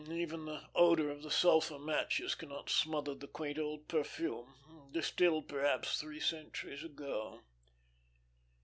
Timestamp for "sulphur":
1.29-1.77